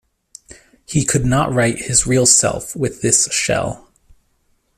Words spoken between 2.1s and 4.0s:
self with this shell.